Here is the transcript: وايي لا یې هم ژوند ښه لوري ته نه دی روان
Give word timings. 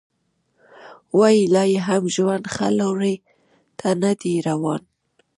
وايي 1.17 1.43
لا 1.55 1.63
یې 1.71 1.79
هم 1.87 2.03
ژوند 2.15 2.43
ښه 2.53 2.67
لوري 2.79 3.15
ته 3.79 3.89
نه 4.01 4.11
دی 4.19 4.33
روان 4.47 4.81